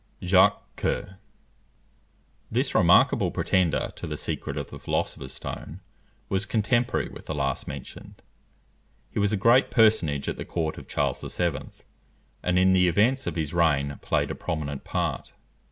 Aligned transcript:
JACQUES 0.23 0.61
COEUR. 0.77 1.17
This 2.49 2.73
remarkable 2.73 3.29
pretender 3.29 3.91
to 3.97 4.07
the 4.07 4.17
secret 4.17 4.57
of 4.57 4.71
the 4.71 4.79
philosopher's 4.79 5.31
stone 5.35 5.79
was 6.27 6.47
contemporary 6.47 7.07
with 7.07 7.27
the 7.27 7.35
last 7.35 7.67
mentioned. 7.67 8.23
He 9.11 9.19
was 9.19 9.31
a 9.31 9.37
great 9.37 9.69
personage 9.69 10.27
at 10.27 10.37
the 10.37 10.43
court 10.43 10.79
of 10.79 10.87
Charles 10.87 11.21
VII., 11.21 11.59
and 12.41 12.57
in 12.57 12.73
the 12.73 12.87
events 12.87 13.27
of 13.27 13.35
his 13.35 13.53
reign 13.53 13.99
played 14.01 14.31
a 14.31 14.33
prominent 14.33 14.83
part. 14.83 15.33